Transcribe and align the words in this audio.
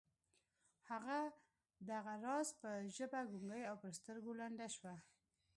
هغه 0.89 1.17
دغه 1.89 2.13
راز 2.25 2.49
پر 2.59 2.77
ژبه 2.95 3.21
ګونګۍ 3.29 3.61
او 3.69 3.75
پر 3.81 3.91
سترګو 3.99 4.31
ړنده 4.39 4.67
شوه 4.75 4.93